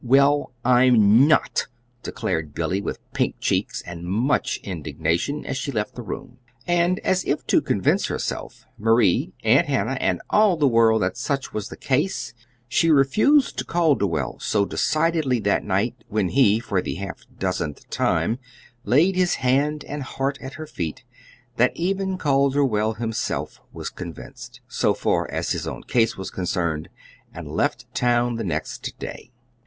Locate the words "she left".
5.57-5.93